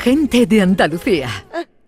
[0.00, 1.28] Gente de Andalucía,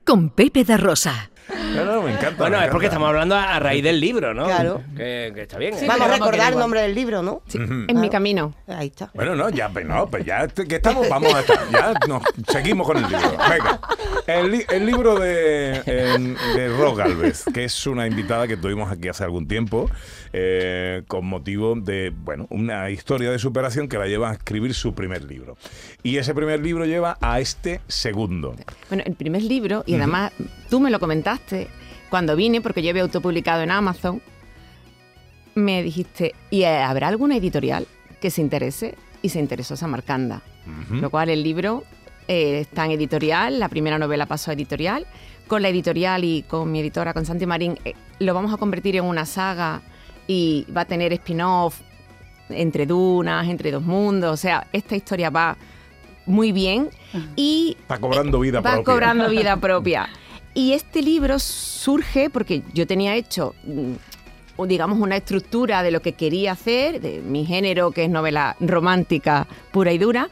[0.04, 1.30] con Pepe da Rosa.
[1.74, 2.36] No, no, me encanta.
[2.38, 2.86] Bueno, me es porque encanta.
[2.86, 4.44] estamos hablando a raíz del libro, ¿no?
[4.44, 4.82] Claro.
[4.96, 5.72] Que, que está bien.
[5.72, 5.86] Vamos ¿eh?
[5.88, 7.42] vamos a recordar el nombre del libro, ¿no?
[7.54, 8.54] En mi camino.
[8.68, 9.10] Ahí está.
[9.14, 11.58] Bueno, no, ya, pues no, pues ya que estamos, vamos a estar.
[11.72, 13.30] Ya nos seguimos con el libro.
[13.48, 13.80] Venga.
[14.26, 18.90] El, li- el libro de, en- de Ro Galvez, que es una invitada que tuvimos
[18.92, 19.90] aquí hace algún tiempo,
[20.32, 24.94] eh, con motivo de, bueno, una historia de superación que la lleva a escribir su
[24.94, 25.56] primer libro.
[26.02, 28.54] Y ese primer libro lleva a este segundo.
[28.88, 30.32] Bueno, el primer libro, y además
[30.70, 31.68] tú me lo comentaste
[32.08, 34.22] cuando vine, porque yo había autopublicado en Amazon,
[35.54, 37.86] me dijiste, ¿y eh, habrá alguna editorial
[38.20, 38.94] que se interese?
[39.20, 40.42] Y se interesó Samarcanda.
[40.66, 40.96] Ujú.
[40.96, 41.84] Lo cual el libro
[42.26, 45.06] eh, está en editorial, la primera novela pasó a editorial.
[45.46, 48.96] Con la editorial y con mi editora, con Santi Marín, eh, lo vamos a convertir
[48.96, 49.82] en una saga
[50.32, 51.80] y va a tener spin-off
[52.48, 54.32] entre dunas, entre dos mundos.
[54.32, 55.56] O sea, esta historia va
[56.24, 56.88] muy bien
[57.36, 58.84] y Está cobrando vida va propia.
[58.84, 60.08] cobrando vida propia.
[60.54, 63.92] Y este libro surge porque yo tenía hecho, mm,
[64.56, 68.56] o digamos, una estructura de lo que quería hacer, de mi género, que es novela
[68.60, 70.30] romántica pura y dura,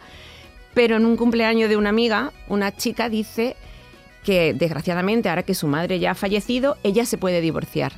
[0.72, 3.54] pero en un cumpleaños de una amiga, una chica dice
[4.24, 7.92] que desgraciadamente, ahora que su madre ya ha fallecido, ella se puede divorciar.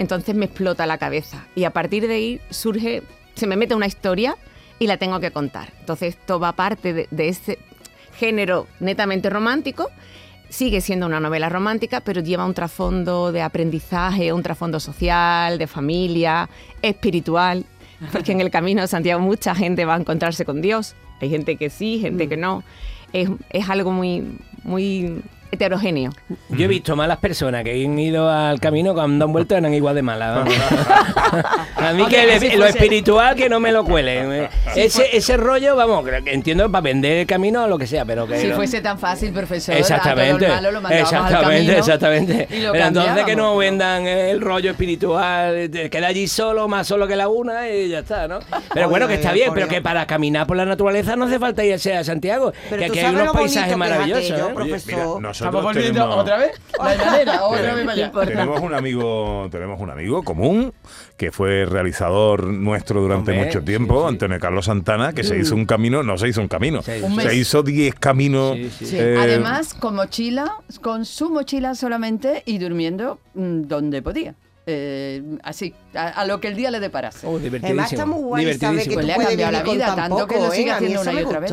[0.00, 3.02] Entonces me explota la cabeza y a partir de ahí surge,
[3.34, 4.34] se me mete una historia
[4.78, 5.74] y la tengo que contar.
[5.78, 7.58] Entonces esto va parte de, de ese
[8.14, 9.90] género netamente romántico.
[10.48, 15.66] Sigue siendo una novela romántica, pero lleva un trasfondo de aprendizaje, un trasfondo social, de
[15.66, 16.48] familia,
[16.80, 17.66] espiritual.
[18.10, 20.94] Porque en el camino de Santiago mucha gente va a encontrarse con Dios.
[21.20, 22.64] Hay gente que sí, gente que no.
[23.12, 26.10] Es, es algo muy, muy heterogéneo.
[26.50, 29.94] Yo he visto malas personas que han ido al camino cuando han vuelto eran igual
[29.94, 30.46] de malas.
[31.76, 34.48] a mí que Hombre, le- si lo espiritual que no me lo cuelen.
[34.76, 38.04] ese, ese rollo, vamos, creo que entiendo para vender el camino o lo que sea,
[38.04, 38.38] pero que...
[38.40, 41.72] Si no- fuese tan fácil, profesor, Exactamente, a todo el malo lo al exactamente, camino
[41.72, 42.48] exactamente.
[42.62, 47.16] lo Pero entonces que no vendan el rollo espiritual, queda allí solo, más solo que
[47.16, 48.40] la una y ya está, ¿no?
[48.72, 51.64] Pero bueno, que está bien, pero que para caminar por la naturaleza no hace falta
[51.64, 54.30] irse a Santiago, Pero que aquí hay unos paisajes maravillosos.
[54.30, 54.54] aquello, ¿eh?
[54.56, 55.04] Oye, mira.
[55.40, 56.60] Nosotros Estamos volviendo tenemos- otra vez.
[56.78, 58.12] La llanera, otra vez para allá.
[58.26, 60.72] Tenemos un amigo, tenemos un amigo común
[61.16, 64.08] que fue realizador nuestro durante Hombre, mucho tiempo, sí, sí.
[64.14, 66.98] Antonio Carlos Santana, que se hizo un camino, no se hizo un camino, Se se,
[66.98, 67.34] hizo- Un mes.
[67.34, 68.56] hizo 10 caminos.
[68.56, 68.86] Sí, sí.
[68.86, 68.96] Sí.
[68.98, 74.34] eh, Además, con mochila, con su mochila solamente y durmiendo mm, donde podía.
[74.66, 77.26] Eh, así, a, a lo que el día le deparase.
[77.26, 78.94] Oh, Además está muy guay saber que.
[78.94, 80.72] Pues tú le ha cambiado vivir la vida, tanto que lo sigue ¿eh?
[80.72, 81.52] Haciendo una y otra vez.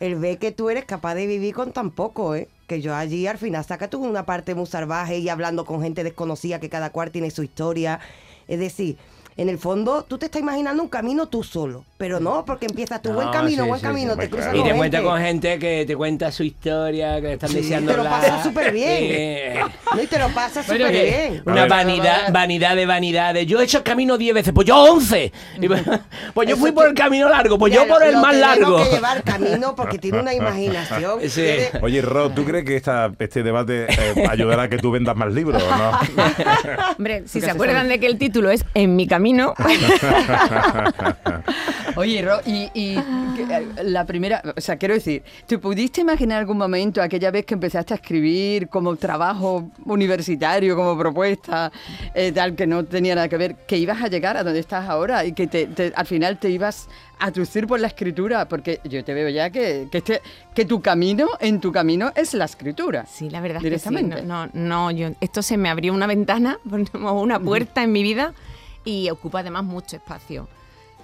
[0.00, 2.48] El ver que tú eres capaz de vivir con tan poco, ¿eh?
[2.68, 6.04] Que yo allí al final saca tú una parte muy salvaje y hablando con gente
[6.04, 7.98] desconocida que cada cual tiene su historia.
[8.46, 8.96] Es decir,
[9.38, 13.00] en el fondo tú te estás imaginando un camino tú solo, pero no, porque empiezas
[13.00, 14.20] tu No, buen camino, sí, buen sí, camino, sí.
[14.20, 14.58] te cruzas Claro.
[14.58, 15.10] Y te con cuenta gente.
[15.10, 18.42] con gente que te cuenta su historia, que le están Sí, deseando te lo pasas
[18.42, 19.58] súper bien.
[19.94, 21.42] No, y te lo pasas súper bien.
[21.46, 21.70] A Una ver.
[21.70, 23.46] vanidad, vanidad de vanidades.
[23.46, 25.32] Yo he hecho el camino 10 veces, pues yo 11.
[25.60, 25.82] Y pues
[26.34, 28.76] pues yo Eso fui por el camino largo, pues yo por el más largo.
[28.84, 31.20] que llevar camino porque tiene una imaginación.
[31.22, 31.42] Sí.
[31.42, 35.14] Tiene- Oye, Rod, ¿tú crees que esta, este debate eh, ayudará a que tú vendas
[35.16, 35.92] más libros o no?
[36.98, 39.27] Hombre, si se se acuerdan de que el título es En mi camino,
[41.96, 46.58] Oye, Ro, y, y eh, la primera, o sea, quiero decir, ¿te pudiste imaginar algún
[46.58, 51.72] momento, aquella vez que empezaste a escribir como trabajo universitario, como propuesta,
[52.14, 54.88] eh, tal, que no tenía nada que ver, que ibas a llegar a donde estás
[54.88, 58.48] ahora y que te- te- al final te ibas a trucir por la escritura?
[58.48, 60.20] Porque yo te veo ya que, que, este,
[60.54, 63.06] que tu camino, en tu camino, es la escritura.
[63.06, 63.88] Sí, la verdad es que sí.
[63.88, 64.22] Directamente.
[64.22, 66.90] No, no, no, yo, esto se me abrió una ventana, ponemos
[67.22, 68.34] una puerta en mi vida
[68.84, 70.48] y ocupa además mucho espacio.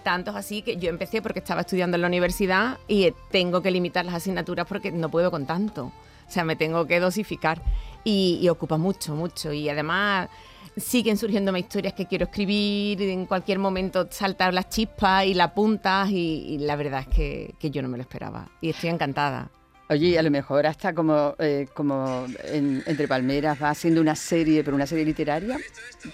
[0.03, 3.71] Tanto es así que yo empecé porque estaba estudiando en la universidad y tengo que
[3.71, 5.87] limitar las asignaturas porque no puedo con tanto.
[6.27, 7.63] O sea, me tengo que dosificar
[8.05, 9.53] y, y ocupa mucho, mucho.
[9.53, 10.29] Y además
[10.77, 15.53] siguen surgiéndome historias que quiero escribir, y en cualquier momento saltar las chispas y las
[15.53, 18.91] puntas y, y la verdad es que, que yo no me lo esperaba y estoy
[18.91, 19.51] encantada.
[19.89, 24.65] Oye, a lo mejor hasta como, eh, como en- Entre Palmeras va haciendo una serie,
[24.65, 25.59] pero una serie literaria,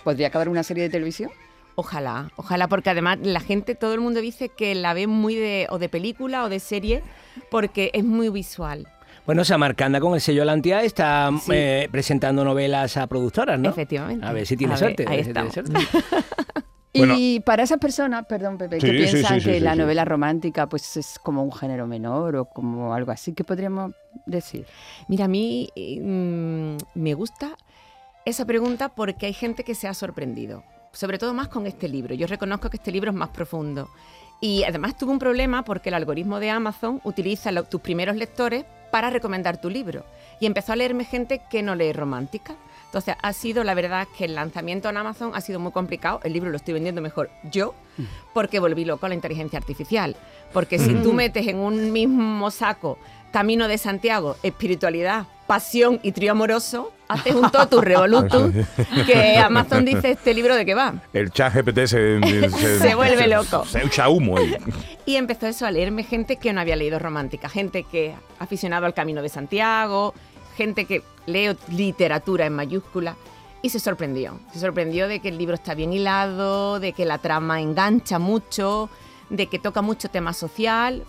[0.04, 1.30] ¿podría acabar una serie de televisión?
[1.80, 5.66] Ojalá, ojalá, porque además la gente, todo el mundo dice que la ve muy de,
[5.70, 7.02] o de película o de serie,
[7.50, 8.86] porque es muy visual.
[9.24, 11.52] Bueno, Samarcanda con el sello Lantia está Sí.
[11.54, 13.70] eh, presentando novelas a productoras, ¿no?
[13.70, 14.26] Efectivamente.
[14.26, 15.06] A ver si tiene A suerte.
[15.08, 15.72] ahí ver si tiene suerte.
[16.92, 17.14] Bueno.
[17.16, 19.72] Y para esas personas, perdón Pepe, Sí, que sí, piensan sí, sí, que sí, la
[19.74, 19.78] sí.
[19.78, 23.92] novela romántica pues es como un género menor o como algo así, ¿qué podríamos
[24.26, 24.66] decir?
[25.06, 27.52] Mira, a mí mm, me gusta
[28.24, 32.14] esa pregunta porque hay gente que se ha sorprendido, sobre todo más con este libro.
[32.14, 33.88] Yo reconozco que este libro es más profundo.
[34.42, 38.64] Y además tuve un problema porque el algoritmo de Amazon utiliza lo- tus primeros lectores
[38.90, 40.04] para recomendar tu libro.
[40.40, 42.54] Y empezó a leerme gente que no lee romántica.
[42.86, 46.18] Entonces, ha sido, la verdad, que el lanzamiento en Amazon ha sido muy complicado.
[46.24, 47.74] El libro lo estoy vendiendo mejor yo,
[48.34, 50.16] porque volví loco a la inteligencia artificial.
[50.52, 52.98] Porque si tú metes en un mismo saco
[53.30, 58.52] Camino de Santiago, espiritualidad, pasión y trío amoroso, haces un totus revolutum
[59.06, 60.94] que Amazon dice este libro de qué va.
[61.12, 63.64] El chat GPT se, Se vuelve loco.
[63.66, 64.56] Se echa humo ahí.
[65.06, 68.94] Y empezó eso a leerme gente que no había leído romántica, gente que aficionado al
[68.94, 70.14] Camino de Santiago,
[70.56, 73.16] gente que lee literatura en mayúscula.
[73.62, 74.40] Y se sorprendió.
[74.52, 78.88] Se sorprendió de que el libro está bien hilado, de que la trama engancha mucho,
[79.28, 81.04] de que toca mucho tema social,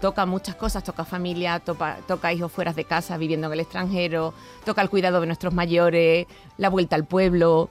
[0.00, 4.34] toca muchas cosas, toca familia, toca, toca hijos fuera de casa viviendo en el extranjero,
[4.64, 6.26] toca el cuidado de nuestros mayores,
[6.58, 7.70] la vuelta al pueblo.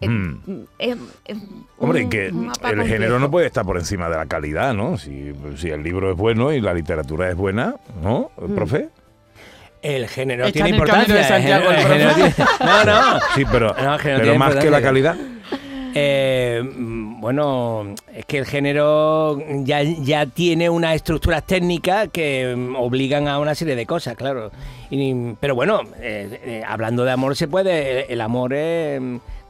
[0.00, 0.64] Eh, Mm.
[0.78, 1.36] es- es
[1.78, 4.96] Hombre, un que el género no puede estar por encima de la calidad, ¿no?
[4.96, 8.54] Si, si el libro es bueno y la literatura es buena, ¿no, Mm.
[8.54, 8.88] profe?
[9.82, 11.14] El género Está tiene en el camino importancia.
[11.14, 13.20] de el Santiago, género- el el género tiene- no, no.
[13.34, 15.16] Sí, pero, No, pero más que la calidad.
[15.94, 22.76] Eh, mm, bueno, es que el género ya, ya tiene unas estructuras técnicas que mm,
[22.76, 24.50] obligan a una serie de cosas, claro.
[24.90, 29.00] Y, pero bueno, eh, eh, hablando de amor se puede, el, el amor es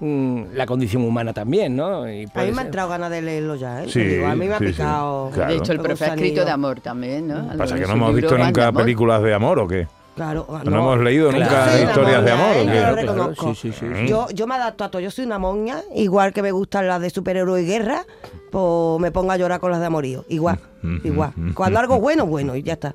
[0.01, 2.11] mm, la condición humana también, ¿no?
[2.11, 3.89] Y A mí me ha entrado ganas de leerlo ya, ¿eh?
[3.89, 4.73] Sí, digo, a mí me ha sí, sí.
[4.73, 5.31] picado.
[5.31, 5.53] Claro.
[5.53, 7.57] De hecho, el profe ha escrito de amor también, ¿no?
[7.57, 9.87] Pasa que no hemos visto nunca películas de amor o qué.
[10.19, 11.79] Claro, ah, No, hemos leído nunca Claro.
[11.89, 12.61] historias de amor ¿eh?
[12.61, 13.55] o Yo lo reconozco.
[13.55, 13.87] sí, sí.
[14.09, 15.01] Yo, yo me adapto a todo.
[15.01, 18.05] Yo soy una moña, igual que me gustan las de superhéroe y guerra,
[18.51, 20.25] pues me pongo a llorar con las de amorío.
[20.29, 20.59] Igual,
[21.05, 21.33] igual.
[21.55, 22.95] Cuando algo es bueno, bueno, y ya está.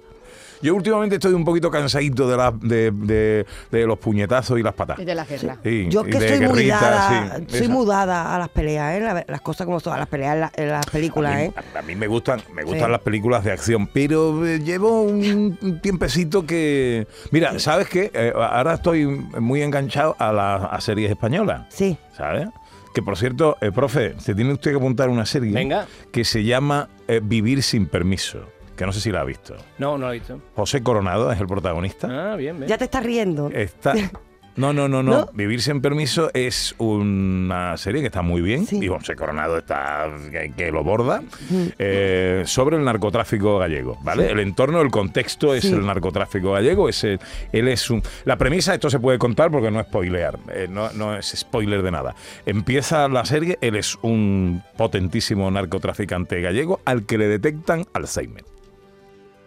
[0.64, 4.74] Yo últimamente estoy un poquito cansadito de, la, de, de- de los puñetazos y las
[4.74, 4.98] patas.
[4.98, 5.58] Y de la guerra.
[5.64, 7.70] Sí, Yo es que soy muy guerrita, dada, sí, soy esa.
[7.74, 9.00] muy dada a las peleas, ¿eh?
[9.02, 11.44] La- las cosas como son, a las peleas en, la- en las películas, a mí,
[11.44, 11.54] ¿eh?
[11.76, 12.92] a- a mí me gustan, me gustan Sí.
[12.92, 17.08] las películas de acción, pero eh, llevo un, un tiempecito que.
[17.32, 18.10] Mira, ¿sabes qué?
[18.14, 21.98] Eh, ahora estoy muy enganchado a las a series españolas, Sí.
[22.16, 22.48] ¿sabes?
[22.94, 25.88] Que por cierto, eh, profe, se tiene usted que apuntar una serie Venga.
[26.12, 29.56] que se llama eh, Vivir sin permiso, que no sé si la ha visto.
[29.78, 30.40] No, no lo he visto.
[30.56, 32.34] José Coronado es el protagonista.
[32.34, 32.68] Ah, bien, bien.
[32.68, 33.50] Ya te estás riendo.
[33.50, 33.94] Está.
[34.56, 35.30] No, no, no, no, ¿No?
[35.34, 38.68] Vivir sin permiso es una serie que está muy bien.
[38.68, 38.78] Sí.
[38.84, 41.24] Y José Coronado está que, que lo borda.
[41.80, 44.30] eh, sobre el narcotráfico gallego, ¿vale?
[44.32, 45.74] El entorno, el contexto es Sí.
[45.74, 46.88] el narcotráfico gallego.
[46.88, 47.20] Es el-
[47.52, 48.04] él es un.
[48.26, 50.38] La premisa, esto se puede contar porque no es spoilear.
[50.54, 52.14] eh, no, no es spoiler de nada.
[52.46, 58.44] Empieza la serie, él es un potentísimo narcotraficante gallego al que le detectan Alzheimer.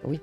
[0.02, 0.20] Uy.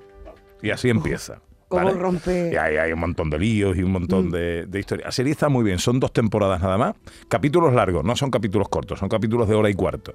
[0.62, 1.40] Y así empieza.
[1.68, 1.98] ¿Cómo ¿vale?
[1.98, 2.50] rompe?
[2.52, 3.92] Y hay, hay un montón de líos y un Mm.
[3.92, 5.06] montón de, de historias.
[5.06, 6.94] La serie está muy bien, son dos temporadas nada más.
[7.28, 10.14] Capítulos largos, no son capítulos cortos, son capítulos de hora y cuarto.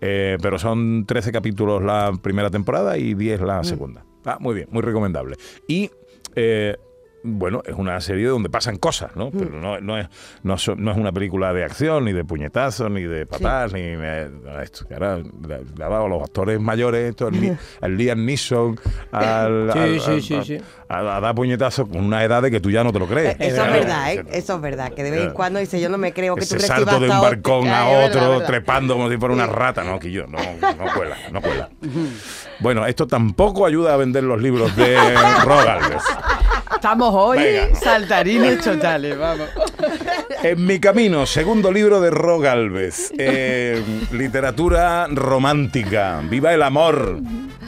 [0.00, 3.44] Eh, pero son 13 capítulos la primera temporada y 10 Mm.
[3.44, 4.04] la segunda.
[4.24, 5.36] Ah, muy bien, muy recomendable.
[5.66, 5.90] Y.
[6.34, 6.76] eh,
[7.28, 9.26] bueno, es una serie donde pasan cosas, ¿no?
[9.26, 9.38] Mm.
[9.38, 10.08] Pero no, no es,
[10.42, 14.30] no, no es una película de acción, ni de puñetazos, ni de patas, ni de
[14.62, 14.86] esto.
[14.88, 15.54] Que ahora le,
[15.84, 18.78] ha dado a los actores mayores, esto, al, Li- al Liam Neeson,
[19.12, 20.58] al, Sí, al- sí, al- sí, a- sí.
[20.88, 23.34] a, dar puñetazos con una edad de que tú ya no te lo crees.
[23.34, 23.72] Eh, Eso es verdad.
[24.06, 24.24] verdad, ¿eh?
[24.32, 24.92] Eso es verdad.
[24.92, 27.00] Que de vez en cuando dice, yo no me creo que tú Ese recibas salto
[27.00, 27.80] de un balcón hostia.
[27.80, 28.46] a otro, verdad, es verdad.
[28.46, 29.84] trepando como si fuera una rata.
[29.84, 31.68] No, que yo, no, no cuela, no cuela.
[32.60, 34.96] Bueno, esto tampoco ayuda a vender los libros de
[35.44, 36.02] Rogalves.
[36.78, 37.74] Estamos hoy Venga.
[37.74, 39.48] saltarines totales, vamos.
[40.44, 43.12] En mi camino, segundo libro de Rogalves.
[43.18, 46.22] Eh, literatura romántica.
[46.30, 47.18] ¡Viva el amor!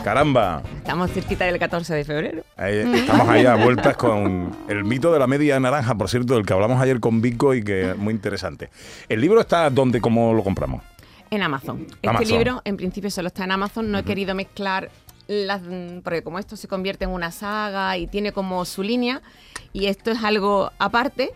[0.04, 0.62] Caramba.
[0.76, 2.42] Estamos cerquita del 14 de febrero.
[2.56, 6.52] Ahí estamos allá vueltas con el mito de la media naranja, por cierto, del que
[6.52, 8.70] hablamos ayer con Vico y que es muy interesante.
[9.08, 10.84] El libro está donde, cómo lo compramos.
[11.30, 11.84] En Amazon.
[11.90, 12.28] Este Amazon.
[12.28, 13.90] libro, en principio, solo está en Amazon.
[13.90, 14.88] No he querido mezclar
[15.30, 15.62] las.
[15.62, 19.22] mm, Porque como esto se convierte en una saga y tiene como su línea,
[19.72, 21.30] y esto es algo aparte,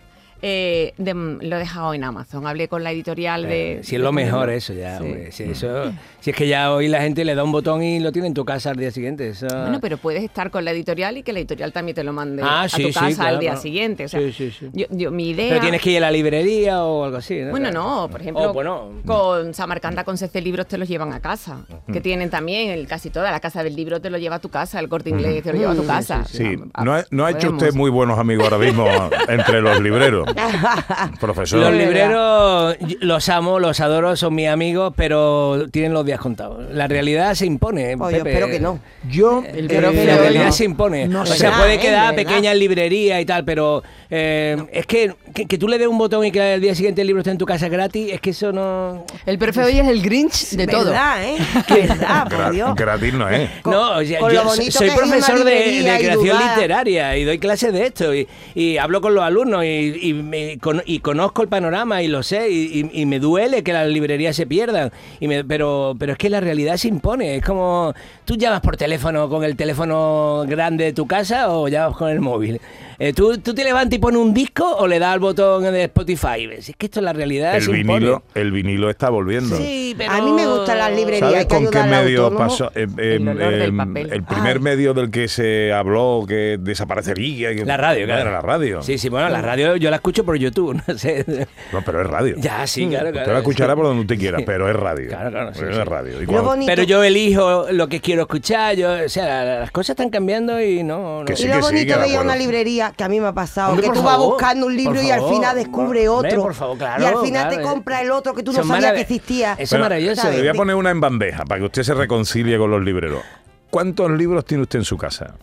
[0.46, 2.46] eh, de- lo he dejado en Amazon.
[2.46, 3.72] Hablé con la editorial de.
[3.76, 5.04] Eh, si es de lo mejor eso ya, Sí.
[5.04, 5.32] hombre.
[5.32, 8.12] Si, eso, si es que ya hoy la gente le da un botón y lo
[8.12, 9.28] tiene en tu casa al día siguiente.
[9.30, 12.12] eso- Bueno, pero puedes estar con la editorial y que la editorial también te lo
[12.12, 13.62] mande Ah, a sí, tu sí, casa claro, al día claro.
[13.62, 14.04] siguiente.
[14.04, 14.68] O sea, Sí, sí, sí.
[14.74, 15.48] Yo, yo- mi idea.
[15.48, 17.50] Pero tienes que ir a la librería o algo así, ¿no?
[17.50, 18.90] Bueno, no, por ejemplo, Oh, bueno.
[19.06, 23.08] con Samarcanda con CC Libros te los llevan a casa, que tienen también el, casi
[23.08, 25.52] toda la casa del libro te lo lleva a tu casa, el corte inglés te
[25.52, 26.24] lo lleva a tu casa.
[26.26, 28.84] Sí, no ha, no ha hecho usted muy buenos amigos ahora mismo
[29.28, 30.28] entre los libreros.
[31.20, 31.60] Profesor.
[31.60, 36.64] Los libreros los amo, los adoro, son mis amigos, pero tienen los días contados.
[36.72, 37.96] La realidad se impone.
[37.96, 38.30] Pues yo Pepe.
[38.30, 38.78] espero que no.
[39.10, 40.20] Yo, El Eh, profe la no.
[40.20, 41.08] realidad se impone.
[41.08, 42.16] No o sea, puede quedar ¿eh?
[42.16, 46.24] pequeña librería y tal, pero eh, es que, que, que tú le des un botón
[46.24, 48.52] y que al día siguiente el libro esté en tu casa gratis, es que eso
[48.52, 49.04] no...
[49.26, 50.84] El profe hoy es el Grinch de todo.
[50.86, 51.36] ¿Verdad, eh?
[51.68, 52.74] ¿Verdad, por Dios?
[52.74, 53.50] gratis no es.
[53.64, 57.86] No, o sea, con yo soy que profesor de, creación literaria y doy clases de
[57.86, 62.02] esto y, y hablo con los alumnos y, y me con- y conozco el panorama
[62.02, 64.90] y lo sé y, y- y me duele que las librerías se pierdan.
[65.20, 67.36] Y me- pero, pero es que la realidad se impone.
[67.36, 71.96] Es como tú llamas por teléfono con el teléfono grande de tu casa o llamas
[71.96, 72.60] con el móvil.
[72.98, 75.82] Eh, ¿tú, ¿Tú te levantas y pones un disco o le das al botón de
[75.84, 76.48] Spotify?
[76.56, 77.56] Es que esto es la realidad.
[77.56, 77.98] El se impone.
[77.98, 79.56] vinilo, el vinilo está volviendo.
[79.56, 80.12] Sí, pero...
[80.12, 81.28] A mí me gustan las librerías.
[81.30, 82.70] ¿Sabes con qué medio pasó?
[82.76, 84.62] Eh, eh, El eh, primer Ay.
[84.62, 87.54] medio del que se habló que desaparecería.
[87.54, 88.22] que- La radio, claro.
[88.22, 88.82] Era la radio.
[88.82, 91.24] Sí, sí, bueno, la radio yo la escucho por YouTube, no sé.
[91.72, 92.34] No, pero es radio.
[92.36, 93.32] Ya, sí, claro, Usted claro.
[93.32, 95.08] la escuchará por donde usted quiera, pero es radio.
[95.08, 95.82] Claro, claro, sí, es sí.
[95.82, 96.22] radio.
[96.22, 99.70] Y cuando- bonito, Pero yo elijo lo que quiero escuchar, yo, o sea, la- las
[99.70, 101.20] cosas están cambiando y no...
[101.20, 101.24] no.
[101.24, 103.28] Que sí, y lo que bonito de ir a una librería, que a mí me
[103.28, 106.42] ha pasado, Hombre, que tú vas buscando un libro y al final descubre otro.
[106.42, 107.56] por favor, claro, y al final claro.
[107.56, 109.52] te compra el otro que tú no sabías que existía.
[109.54, 110.30] Eso es Pero maravilloso.
[110.30, 113.22] Le voy a poner una en bandeja para que usted se reconcilie con los libreros.
[113.70, 115.34] ¿Cuántos libros tiene usted en su casa?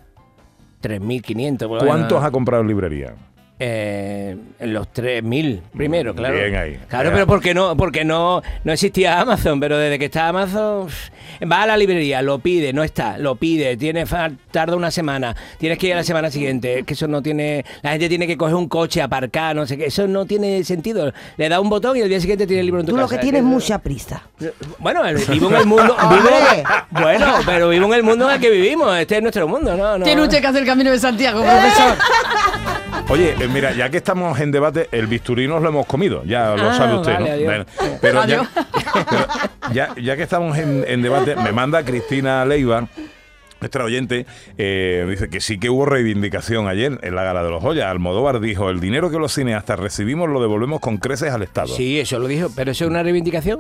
[0.84, 1.68] 3.500.
[1.68, 3.16] por lo ¿Cuántos ha comprado en librería?
[3.64, 6.34] Eh, en los 3.000 primero, claro.
[6.34, 6.80] Bien ahí.
[6.90, 7.14] Claro, Ya.
[7.14, 10.88] pero porque no porque no, no existía Amazon, pero desde que está Amazon,
[11.44, 14.06] va a la librería, lo pide, no está, lo pide, tiene
[14.50, 17.64] tarda una semana, tienes que ir a la semana siguiente, es que eso no tiene,
[17.84, 21.14] la gente tiene que coger un coche, aparcar, no sé qué, eso no tiene sentido.
[21.38, 23.08] Le da un botón y al día siguiente tiene el libro en tu Tú lo
[23.08, 24.24] que tienes es mucha prisa.
[24.80, 25.96] Bueno, vivo en el mundo.
[26.10, 28.98] vivo- bueno, pero vivo en el mundo en el que vivimos.
[28.98, 30.00] Este es nuestro mundo, ¿no?
[30.00, 30.04] no.
[30.04, 31.98] Tiene usted que hacer el camino de Santiago, profesor.
[33.12, 36.56] Oye, eh, mira, ya que estamos en debate, el bisturí nos lo hemos comido, ya
[36.56, 37.32] lo Ah, sabe usted, vale, ¿no?
[37.34, 37.46] adiós.
[37.46, 37.66] Bueno,
[38.02, 38.50] pero ya,
[39.10, 39.26] pero
[39.74, 42.88] ya, ya que estamos en, en debate, me manda Cristina Leiva.
[43.60, 44.26] Nuestra oyente
[44.58, 47.86] eh, dice que sí que hubo reivindicación ayer en la gala de los Joyas.
[47.92, 51.68] Almodóvar dijo, el dinero que los cineastas recibimos lo devolvemos con creces al Estado.
[51.68, 53.60] Sí, eso lo dijo, pero eso es una reivindicación.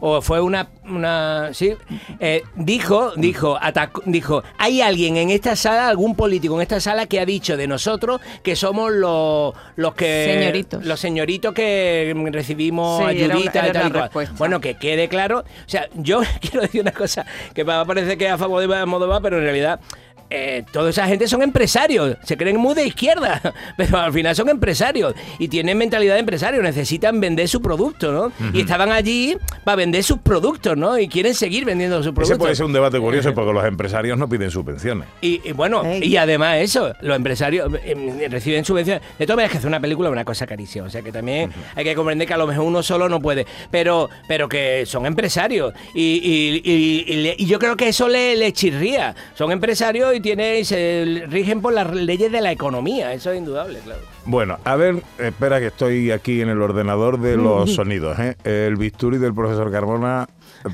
[0.00, 1.72] ¿O fue una, una sí?
[2.20, 7.06] Eh, dijo, dijo, atacó- dijo, hay alguien en esta sala, algún político en esta sala
[7.06, 10.32] que ha dicho de nosotros que somos los, los que...
[10.38, 10.84] Señoritos.
[10.84, 14.02] Los señoritos que recibimos Sí, era una- ayuditas era y tal y cual.
[14.04, 14.34] respuesta.
[14.38, 15.38] Bueno, que quede claro.
[15.40, 17.24] O sea, yo quiero decir una cosa
[17.54, 19.80] que me parece que es a favor de Almodóvar, pero en realidad...
[20.30, 23.40] eh, toda esa gente son empresarios, se creen muy de izquierda,
[23.76, 28.32] pero al final son empresarios y tienen mentalidad de empresario, necesitan vender su producto, ¿no?
[28.52, 30.98] Y estaban allí para vender sus productos, ¿no?
[30.98, 32.30] Y quieren seguir vendiendo sus productos.
[32.30, 35.08] Ese puede ser un debate curioso porque los empresarios no piden subvenciones.
[35.20, 39.02] Y, y bueno, y además eso, los empresarios eh, reciben subvenciones.
[39.18, 40.86] De todas maneras, que hacer una película es una cosa carísima.
[40.86, 43.46] O sea que también hay que comprender que a lo mejor uno solo no puede.
[43.70, 45.72] Pero, pero que son empresarios.
[45.94, 49.14] Y, y- y- y le- y yo creo que eso le, le chirría.
[49.34, 53.12] Son empresarios y, tienen, y se rigen por las leyes de la economía.
[53.12, 54.00] Eso es indudable, claro.
[54.24, 58.18] Bueno, a ver, espera que estoy aquí en el ordenador de los sonidos.
[58.18, 58.36] ¿eh?
[58.44, 60.26] El bisturí del profesor Carmona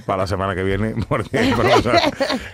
[0.07, 1.95] para la semana que viene, porque profesor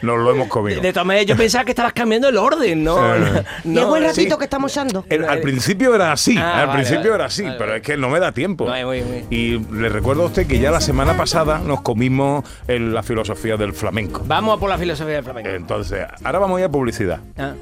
[0.03, 0.81] nos lo hemos comido.
[0.81, 3.15] De todas maneras, yo pensaba que estabas cambiando el orden, ¿no?
[3.17, 3.45] Eh.
[3.65, 4.39] no, y es buen no, ratito sí.
[4.39, 5.05] que estamos echando.
[5.09, 7.81] El- al principio era así, Ah, al vale, principio vale, era así, vale, pero vale.
[7.81, 8.67] es que no me da tiempo.
[8.69, 9.25] Muy, muy, muy.
[9.31, 13.57] Y le recuerdo a usted que ya la semana pasada nos comimos en la filosofía
[13.57, 14.23] del flamenco.
[14.27, 15.51] Vamos a por la filosofía del flamenco.
[15.51, 17.21] Entonces, ahora vamos a ir a publicidad.
[17.37, 17.53] Ah.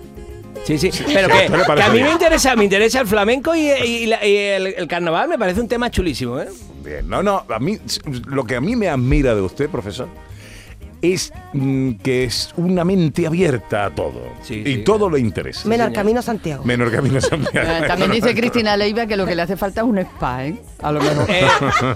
[0.65, 3.07] Sí, sí, pero que, ¿qué le que parece a mí me interesa, me interesa el
[3.07, 6.49] flamenco y, y la- y el, el carnaval, me parece un tema chulísimo, ¿eh?
[7.05, 7.79] No, no, a mí,
[8.27, 10.09] lo que a mí me admira de usted, profesor,
[11.13, 14.23] es mm, que es una mente abierta a todo.
[14.43, 15.69] Sí, y sí, todo le interesa.
[15.69, 16.65] Menos el camino a Santiago.
[16.65, 17.69] Menor Camino Santiago.
[17.69, 20.57] Eh, También dice Cristina Leiva que lo que le hace falta es un spa, ¿eh?
[20.83, 21.27] A lo mejor.
[21.31, 21.47] Eh,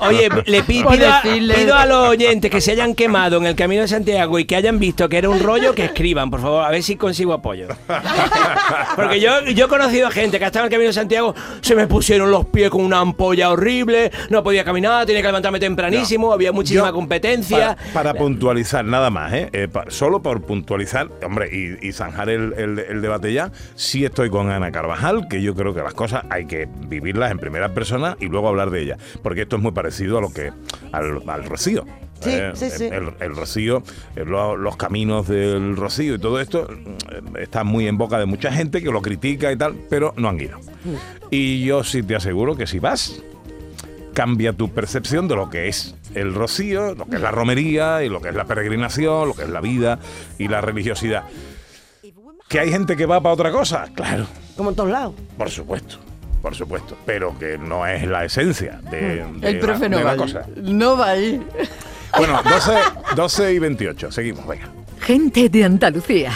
[0.00, 3.55] oye, le pido, a, decirle- pido a los oyentes que se hayan quemado en el
[3.55, 6.64] Camino de Santiago y que hayan visto que era un rollo, que escriban, por favor,
[6.64, 7.69] a ver si consigo apoyo.
[8.97, 11.35] Porque yo, yo he conocido a gente que ha estado en el Camino de Santiago,
[11.61, 15.59] se me pusieron los pies con una ampolla horrible, no podía caminar, tenía que levantarme
[15.61, 17.76] tempranísimo, había muchísima Yo, competencia.
[17.93, 19.49] Para, para puntualizar, nada más, ¿eh?
[19.54, 24.04] Eh, pa- solo por puntualizar, hombre, y, y zanjar el, el- el debate ya, sí
[24.04, 27.73] estoy con Ana Carvajal, que yo creo que las cosas hay que vivirlas en primera
[27.73, 28.99] persona y luego hablar de ellas.
[29.23, 30.52] Porque esto es muy parecido a lo que
[30.92, 31.87] al, al rocío.
[32.21, 32.85] Sí, Eh, sí, sí.
[32.85, 33.83] El, el rocío,
[34.16, 36.69] eh, lo- los caminos del rocío y todo esto
[37.38, 40.38] está muy en boca de mucha gente que lo critica y tal, pero no han
[40.38, 40.59] ido.
[40.85, 40.95] Mm.
[41.30, 43.23] Y yo sí te aseguro que si vas,
[44.21, 48.11] cambia tu percepción de lo que es el rocío, lo que es la romería y
[48.11, 49.99] lo que es la peregrinación, lo que es la vida
[50.37, 51.23] y la religiosidad.
[52.47, 53.87] ¿Que hay gente que va para otra cosa?
[53.95, 54.27] Claro,
[54.59, 55.15] Como en todos lados.
[55.39, 55.97] por supuesto.
[56.43, 60.05] por supuesto, pero que no es la esencia de, de El profe la, no de
[60.05, 60.43] va la cosa.
[60.57, 61.41] No va a ir.
[62.19, 62.73] Bueno, 12,
[63.17, 64.69] 12 y 28, seguimos, venga.
[65.00, 66.31] Gente de Andalucía.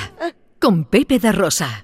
[0.59, 1.83] Con Pepe da Rosa.